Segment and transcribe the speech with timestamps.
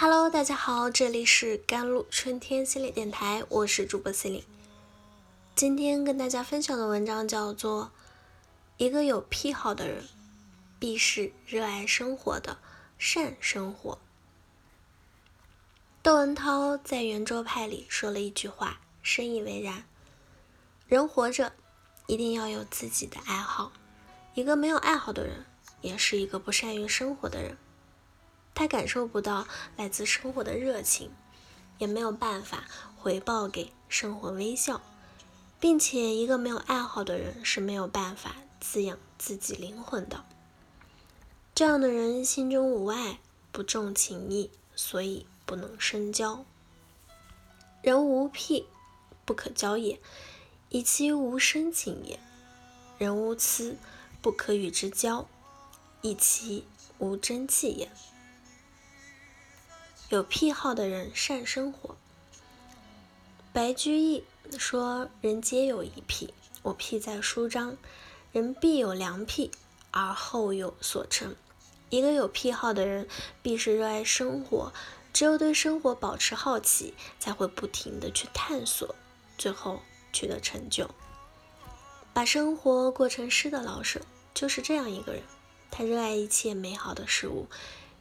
[0.00, 4.44] Hello，大家好，这里是甘露春天心理电台，我是主播心理。
[5.56, 7.86] 今天跟大家分享的文章叫做
[8.76, 10.04] 《一个有癖好的人，
[10.78, 12.58] 必是热爱生活的
[12.96, 13.94] 善生活》。
[16.00, 19.82] 窦文涛在圆桌派里说了一句话，深以为然：
[20.86, 21.52] 人活着
[22.06, 23.72] 一定要有自己的爱好。
[24.34, 25.44] 一个没有爱好的人，
[25.80, 27.58] 也是一个不善于生活的人。
[28.58, 31.12] 他感受不到来自生活的热情，
[31.78, 32.64] 也没有办法
[32.96, 34.80] 回报给生活微笑，
[35.60, 40.24] 并且一个没有爱好的人是没有办法滋养自己灵魂的。
[41.54, 43.20] 这样的人心中无爱，
[43.52, 46.44] 不重情义，所以不能深交。
[47.80, 48.66] 人无癖，
[49.24, 50.00] 不可交也，
[50.70, 52.18] 以其无深情也；
[52.98, 53.76] 人无疵，
[54.20, 55.28] 不可与之交，
[56.02, 56.64] 以其
[56.98, 57.88] 无真气也。
[60.10, 61.94] 有癖好的人善生活。
[63.52, 64.24] 白居易
[64.58, 66.32] 说：“人皆有一癖，
[66.62, 67.76] 我癖在书章。
[68.32, 69.50] 人必有良癖，
[69.90, 71.36] 而后有所成。”
[71.90, 73.06] 一个有癖好的人，
[73.42, 74.72] 必是热爱生活。
[75.12, 78.94] 只有对生活保持好奇，才会不停的去探索，
[79.36, 80.88] 最后取得成就。
[82.14, 84.00] 把生活过成诗的老舍
[84.32, 85.22] 就是这样一个人。
[85.70, 87.46] 他热爱一切美好的事物。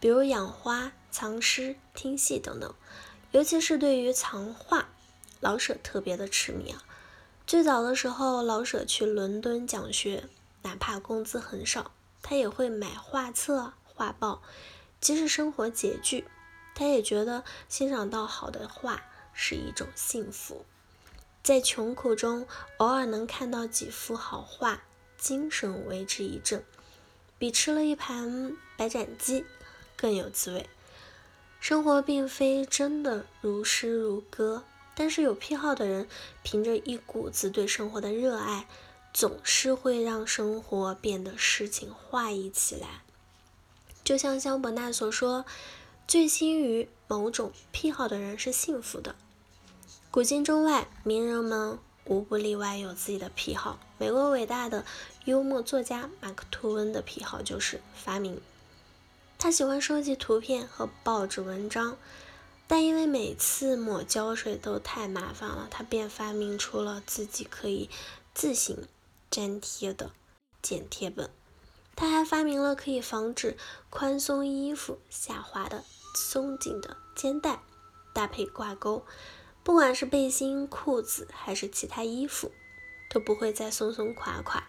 [0.00, 2.74] 比如养花、藏诗、听戏等等，
[3.30, 4.88] 尤其是对于藏画，
[5.38, 6.82] 老舍特别的痴迷啊。
[7.46, 10.24] 最早的时候，老舍去伦敦讲学，
[10.62, 14.42] 哪怕工资很少，他也会买画册、画报。
[15.00, 16.24] 即使生活拮据，
[16.74, 20.66] 他也觉得欣赏到好的画是一种幸福。
[21.44, 22.48] 在穷苦中，
[22.78, 24.82] 偶尔能看到几幅好画，
[25.16, 26.64] 精神为之一振，
[27.38, 29.44] 比吃了一盘白斩鸡。
[29.96, 30.68] 更有滋味。
[31.64, 36.06] 生活并非真的如诗如歌，但是有癖好的人，
[36.42, 38.66] 凭着一股子对生活的热爱，
[39.14, 43.00] 总是会让生活变得诗情画意起来。
[44.04, 45.46] 就像香伯纳所说
[46.06, 49.14] ：“醉心于某种癖好的人是幸福的。”
[50.12, 53.78] 古今中外，名人们无不例外有自己的癖好。
[53.96, 54.84] 美国伟大的
[55.24, 58.38] 幽默作家马克吐温的癖好就是发明。
[59.44, 61.98] 他喜欢收集图片和报纸文章，
[62.66, 67.90] 但因为每次抹胶水都太麻烦了，他便发明出了自己可以
[68.32, 68.88] 自行
[69.28, 70.12] 粘贴的
[70.62, 71.28] 剪贴本。
[71.94, 73.58] 他还发明了可以防止
[73.90, 75.84] 宽松衣服下滑的
[76.16, 77.60] 松紧的肩带，
[78.14, 79.04] 搭配挂钩，
[79.62, 82.50] 不管是背心、裤子还是其他衣服，
[83.10, 84.66] 都不会再松松垮垮。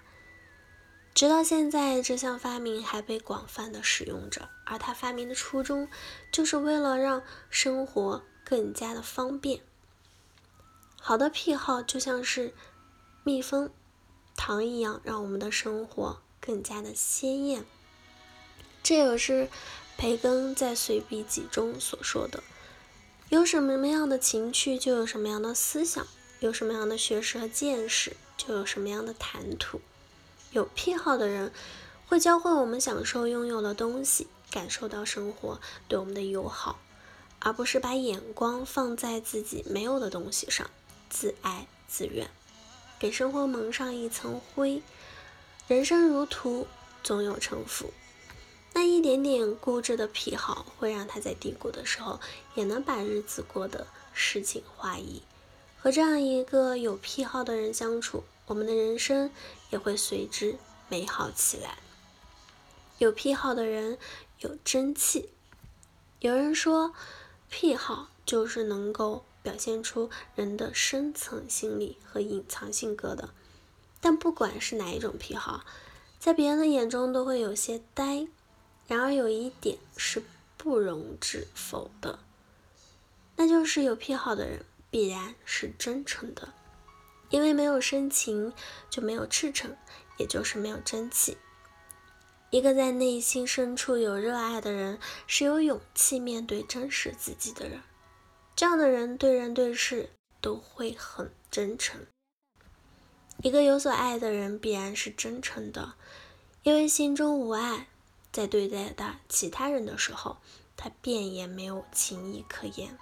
[1.16, 4.50] 直到现在，这项发明还被广泛的使用着。
[4.66, 5.88] 而他发明的初衷，
[6.30, 9.62] 就是为了让生活更加的方便。
[11.00, 12.54] 好的癖好就像是
[13.24, 13.70] 蜜蜂、
[14.36, 17.64] 糖一样，让我们的生活更加的鲜艳。
[18.84, 19.48] 这也是
[19.98, 22.44] 培根在《随笔集》中所说的
[23.30, 26.04] ：“有什么样的情趣，就有什么样的思想；
[26.42, 29.80] 有什么样的学识和见识，就有什么样的谈吐。”
[30.56, 31.52] 有癖好的人
[32.08, 36.80] 会教会我们享受拥有的东西，感受到生活对我们的友好，
[37.40, 40.70] 而不是把眼光放在自己没有的东西上，
[41.10, 42.30] 自哀自怨，
[42.98, 44.82] 给生活蒙上一层灰。
[45.68, 46.68] 人生如图，
[47.04, 47.92] 总有城府。
[48.74, 52.22] 那一点点固执的癖好，会让他在低谷的时候
[52.54, 55.22] 也能把日子过得诗情画意。
[55.78, 58.24] 和这样一个有癖好的人相处。
[58.48, 59.32] 我们的人生
[59.72, 60.58] 也会随之
[60.90, 61.78] 美好起来。
[62.98, 63.98] 有癖好的人
[64.40, 65.30] 有真气。
[66.20, 66.94] 有人说，
[67.50, 73.30] 癖好就是能够表现出人的深层心理和隐藏性格的。
[74.00, 75.66] 但不管是哪一种癖好，
[76.20, 78.28] 在别人的眼中都会有些呆。
[78.88, 80.24] 然而有一点是
[80.58, 82.20] 不容置否的，
[83.36, 86.54] 那就是有癖好的人必然是真诚的。
[87.30, 88.54] 因为没有深情，
[88.90, 89.76] 就没有赤诚，
[90.18, 91.38] 也就是没有真气。
[92.52, 97.82] 一个在内心深处有热爱的人，是有勇气面对真实自己的人。
[98.56, 102.06] 这样的人对人对事都会很真诚。
[103.42, 105.96] 一个有所爱的人必然是真诚的，
[106.64, 107.88] 因为心中无爱，
[108.32, 110.38] 在对待他其他人的时候，
[110.78, 112.98] 他便也没有情义可言。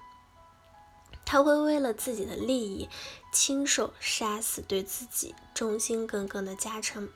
[1.26, 2.90] 他会为了自己的利益，
[3.32, 7.10] 亲手杀死对自己忠心耿耿的家臣，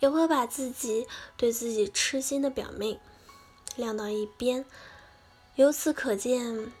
[0.00, 1.06] 也会把自己
[1.36, 2.98] 对自己痴心的表妹
[3.76, 4.64] 晾到一边，
[5.54, 6.72] 由此可见，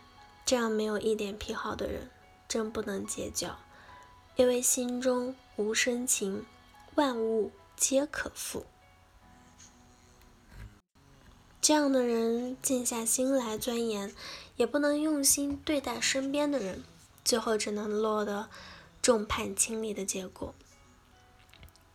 [0.44, 2.10] 这样没有一点癖好的人，
[2.48, 3.56] 真不能结交，
[4.36, 6.44] 因为心中无深情，
[6.96, 8.66] 万物皆可负。
[11.64, 14.12] 这样的人静下心来钻研，
[14.56, 16.84] 也不能用心对待身边的人，
[17.24, 18.50] 最后只能落得
[19.00, 20.54] 众叛亲离的结果。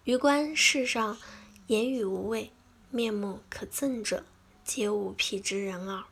[0.05, 1.19] 余观世上，
[1.67, 2.51] 言语无味，
[2.89, 4.25] 面目可憎者，
[4.65, 6.03] 皆无癖之人耳。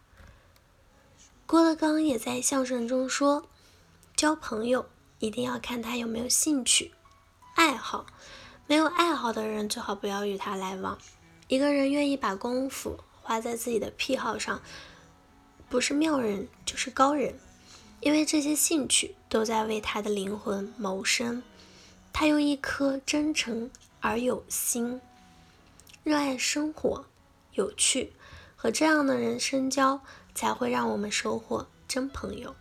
[1.47, 3.47] 郭德纲也在相声中说
[4.15, 4.85] ：“交朋友
[5.17, 6.91] 一定要看他有没有兴趣、
[7.55, 8.05] 爱好。
[8.67, 10.99] 没有爱好的人，最好不要与他来往。
[11.47, 14.61] 一个人愿意把功夫花在自己的癖好上，
[15.67, 17.35] 不是妙人就是高人，
[17.99, 21.43] 因为这些兴趣都在为他的灵魂谋生。
[22.13, 23.69] 他用一颗真诚
[23.99, 25.01] 而有心、
[26.05, 27.05] 热爱生活、
[27.51, 28.13] 有趣，
[28.55, 29.99] 和这样的人深交。”
[30.37, 32.55] 才会让我们收获真朋友。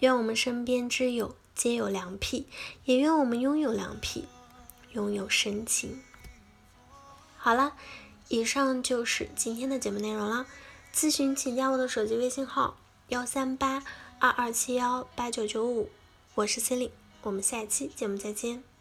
[0.00, 2.46] 愿我们身边之友皆有良癖，
[2.84, 4.28] 也愿我们拥有良癖，
[4.92, 6.02] 拥有深情。
[7.38, 7.74] 好了，
[8.28, 10.46] 以上就是今天的节目内容了。
[10.94, 12.76] 咨询请加我的手机微信号：
[13.08, 13.82] 幺三八
[14.18, 15.90] 二二七幺八九九五，
[16.34, 16.92] 我是 c e l i n e
[17.22, 18.73] 我们下期节目再见。